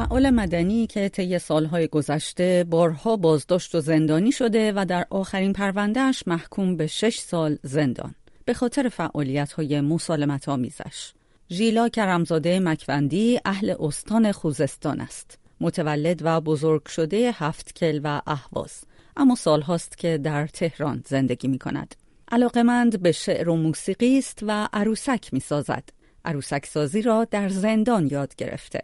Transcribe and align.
فعال 0.00 0.30
مدنی 0.30 0.86
که 0.86 1.08
طی 1.08 1.38
سالهای 1.38 1.88
گذشته 1.88 2.64
بارها 2.70 3.16
بازداشت 3.16 3.74
و 3.74 3.80
زندانی 3.80 4.32
شده 4.32 4.72
و 4.76 4.84
در 4.84 5.06
آخرین 5.10 5.52
پروندهش 5.52 6.22
محکوم 6.26 6.76
به 6.76 6.86
شش 6.86 7.18
سال 7.18 7.58
زندان 7.62 8.14
به 8.44 8.54
خاطر 8.54 8.88
فعالیت 8.88 9.52
های 9.52 9.80
مسالمت 9.80 10.48
آمیزش. 10.48 11.12
ژیلا 11.50 11.88
کرمزاده 11.88 12.60
مکوندی 12.60 13.40
اهل 13.44 13.74
استان 13.80 14.32
خوزستان 14.32 15.00
است. 15.00 15.38
متولد 15.60 16.20
و 16.22 16.40
بزرگ 16.40 16.86
شده 16.86 17.32
هفت 17.34 17.74
کل 17.74 18.00
و 18.04 18.22
اهواز 18.26 18.84
اما 19.16 19.34
سالهاست 19.34 19.98
که 19.98 20.18
در 20.18 20.46
تهران 20.46 21.02
زندگی 21.06 21.48
می 21.48 21.58
کند. 21.58 21.94
علاقمند 22.32 23.02
به 23.02 23.12
شعر 23.12 23.48
و 23.48 23.56
موسیقی 23.56 24.18
است 24.18 24.38
و 24.42 24.68
عروسک 24.72 25.32
می 25.32 25.40
سازد. 25.40 25.84
عروسک 26.24 26.66
سازی 26.66 27.02
را 27.02 27.24
در 27.24 27.48
زندان 27.48 28.08
یاد 28.10 28.34
گرفته. 28.36 28.82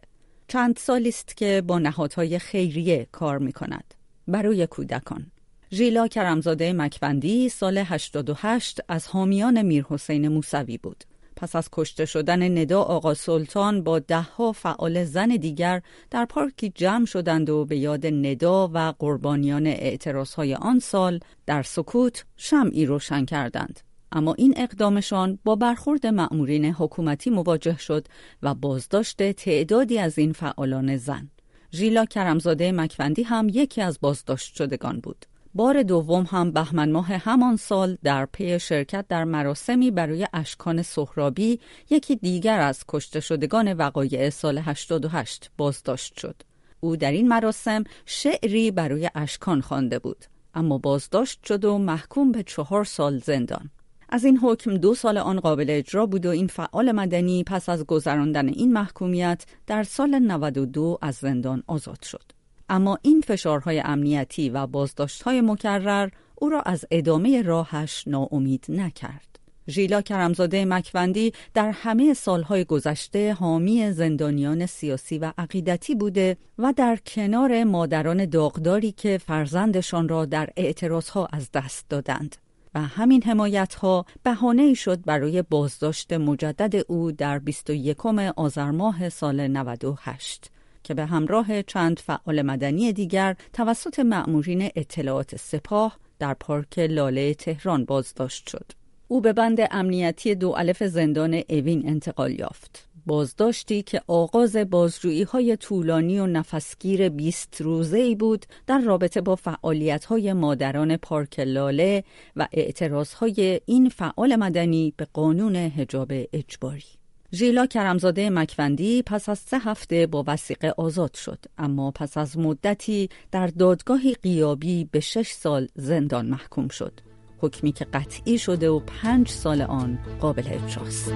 چند 0.49 0.77
سالی 0.77 1.09
است 1.09 1.37
که 1.37 1.63
با 1.67 1.79
نهادهای 1.79 2.39
خیریه 2.39 3.07
کار 3.13 3.39
می 3.39 3.53
کند. 3.53 3.95
برای 4.29 4.67
کودکان. 4.67 5.27
ژیلا 5.73 6.09
کرمزاده 6.09 6.73
مکوندی 6.73 7.49
سال 7.49 7.79
88 7.79 8.81
از 8.89 9.07
حامیان 9.07 9.63
میرحسین 9.63 10.29
موسوی 10.29 10.79
بود. 10.79 11.05
پس 11.37 11.57
از 11.57 11.69
کشته 11.73 12.05
شدن 12.05 12.59
ندا 12.59 12.83
آقا 12.83 13.15
سلطان 13.15 13.83
با 13.83 13.99
دهها 13.99 14.53
فعال 14.53 15.05
زن 15.05 15.29
دیگر 15.29 15.83
در 16.11 16.25
پارکی 16.25 16.73
جمع 16.75 17.07
شدند 17.07 17.51
و 17.51 17.65
به 17.65 17.77
یاد 17.77 18.07
ندا 18.07 18.71
و 18.75 18.95
قربانیان 18.99 19.67
اعتراضهای 19.67 20.55
آن 20.55 20.79
سال 20.79 21.21
در 21.47 21.63
سکوت 21.63 22.25
شمعی 22.37 22.87
روشن 22.87 23.25
کردند. 23.25 23.81
اما 24.13 24.35
این 24.35 24.55
اقدامشان 24.57 25.39
با 25.45 25.57
برخورد 25.57 26.07
مأمورین 26.07 26.65
حکومتی 26.65 27.31
مواجه 27.31 27.79
شد 27.79 28.07
و 28.43 28.55
بازداشت 28.55 29.33
تعدادی 29.33 29.99
از 29.99 30.19
این 30.19 30.33
فعالان 30.33 30.97
زن. 30.97 31.31
ژیلا 31.73 32.05
کرمزاده 32.05 32.73
مکوندی 32.73 33.23
هم 33.23 33.49
یکی 33.53 33.83
از 33.83 33.99
بازداشت 34.01 34.55
شدگان 34.55 35.01
بود. 35.01 35.27
بار 35.55 35.83
دوم 35.83 36.27
هم 36.31 36.53
بهمن 36.53 36.91
ماه 36.91 37.07
همان 37.07 37.57
سال 37.57 37.99
در 38.03 38.27
پی 38.27 38.59
شرکت 38.59 39.05
در 39.09 39.25
مراسمی 39.25 39.91
برای 39.91 40.27
اشکان 40.33 40.83
سهرابی 40.83 41.61
یکی 41.91 42.17
دیگر 42.17 42.61
از 42.61 42.85
کشته 42.89 43.21
شدگان 43.21 43.73
وقایع 43.73 44.31
سال 44.31 44.59
88 44.59 45.51
بازداشت 45.59 46.19
شد. 46.19 46.43
او 46.81 46.97
در 46.97 47.13
این 47.13 47.29
مراسم 47.29 47.85
شعری 48.07 48.71
برای 48.71 49.11
اشکان 49.15 49.61
خوانده 49.61 49.99
بود 49.99 50.25
اما 50.55 50.79
بازداشت 50.79 51.45
شد 51.45 51.65
و 51.65 51.79
محکوم 51.79 52.33
به 52.33 52.43
چهار 52.43 52.85
سال 52.85 53.19
زندان. 53.19 53.71
از 54.09 54.25
این 54.25 54.39
حکم 54.39 54.77
دو 54.77 54.95
سال 54.95 55.19
آن 55.19 55.41
قابل 55.41 55.67
اجرا 55.69 56.07
بود 56.07 56.27
و 56.27 56.31
این 56.31 56.47
فعال 56.47 56.93
مدنی 56.93 57.45
پس 57.45 57.69
از 57.69 57.85
گذراندن 57.85 58.49
این 58.49 58.73
محکومیت 58.73 59.47
در 59.67 59.83
سال 59.83 60.19
92 60.19 60.99
از 61.03 61.15
زندان 61.15 61.63
آزاد 61.67 62.03
شد. 62.03 62.33
اما 62.69 62.99
این 63.03 63.21
فشارهای 63.21 63.81
امنیتی 63.81 64.51
و 64.51 64.67
بازداشتهای 64.67 65.41
مکرر 65.41 66.09
او 66.35 66.49
را 66.49 66.61
از 66.61 66.85
ادامه 66.91 67.43
راهش 67.43 68.05
ناامید 68.07 68.65
نکرد. 68.69 69.39
ژیلا 69.69 70.03
کرمزاده 70.03 70.65
مکوندی 70.65 71.33
در 71.55 71.71
همه 71.71 72.15
سالهای 72.15 72.65
گذشته 72.65 73.33
حامی 73.33 73.93
زندانیان 73.93 74.67
سیاسی 74.67 75.19
و 75.19 75.33
عقیدتی 75.39 75.95
بوده 75.95 76.37
و 76.59 76.73
در 76.77 76.97
کنار 76.97 77.65
مادران 77.65 78.25
داغداری 78.25 78.93
که 78.93 79.19
فرزندشان 79.19 80.09
را 80.09 80.25
در 80.25 80.49
اعتراضها 80.57 81.29
از 81.33 81.53
دست 81.53 81.87
دادند. 81.89 82.37
و 82.77 82.79
همین 82.79 83.23
حمایت 83.23 83.75
ها 83.75 84.07
بهانه 84.23 84.75
شد 84.75 85.05
برای 85.05 85.43
بازداشت 85.43 86.13
مجدد 86.13 86.85
او 86.89 87.13
در 87.13 87.39
21 87.39 88.07
آذر 88.37 88.71
ماه 88.71 89.09
سال 89.09 89.47
98 89.47 90.51
که 90.83 90.95
به 90.95 91.07
همراه 91.07 91.63
چند 91.63 91.99
فعال 91.99 92.43
مدنی 92.43 92.93
دیگر 92.93 93.37
توسط 93.53 93.99
مأمورین 93.99 94.71
اطلاعات 94.77 95.37
سپاه 95.37 95.99
در 96.19 96.35
پارک 96.35 96.79
لاله 96.79 97.35
تهران 97.35 97.85
بازداشت 97.85 98.49
شد. 98.49 98.73
او 99.09 99.21
به 99.21 99.33
بند 99.33 99.59
امنیتی 99.71 100.35
دو 100.35 100.55
الف 100.57 100.83
زندان 100.83 101.43
اوین 101.49 101.89
انتقال 101.89 102.41
یافت. 102.41 102.89
بازداشتی 103.07 103.83
که 103.83 104.01
آغاز 104.07 104.57
بازجویی 104.57 105.23
های 105.23 105.57
طولانی 105.57 106.19
و 106.19 106.27
نفسگیر 106.27 107.09
20 107.09 107.61
روزه 107.61 107.99
ای 107.99 108.15
بود 108.15 108.47
در 108.67 108.79
رابطه 108.79 109.21
با 109.21 109.37
فعالیت 109.37 110.05
های 110.05 110.33
مادران 110.33 110.97
پارک 110.97 111.41
لاله 111.41 112.05
و 112.37 112.49
اعتراض 112.53 113.13
های 113.13 113.61
این 113.67 113.89
فعال 113.89 114.37
مدنی 114.37 114.95
به 114.97 115.07
قانون 115.13 115.57
حجاب 115.57 116.13
اجباری. 116.33 116.85
ژیلا 117.33 117.67
کرمزاده 117.67 118.31
مکوندی 118.31 119.03
پس 119.03 119.29
از 119.29 119.39
سه 119.39 119.59
هفته 119.59 120.07
با 120.07 120.25
وسیقه 120.27 120.75
آزاد 120.77 121.15
شد 121.15 121.39
اما 121.59 121.91
پس 121.91 122.17
از 122.19 122.39
مدتی 122.39 123.09
در 123.33 123.47
دادگاهی 123.47 124.15
قیابی 124.15 124.89
به 124.93 125.01
شش 125.01 125.31
سال 125.31 125.69
زندان 125.75 126.27
محکوم 126.27 126.69
شد 126.69 127.01
حکمی 127.39 127.73
که 127.73 127.85
قطعی 127.85 128.39
شده 128.39 128.71
و 128.71 128.81
پنج 128.81 129.29
سال 129.29 129.63
آن 129.63 129.99
قابل 130.21 130.43
اجراست 130.47 131.13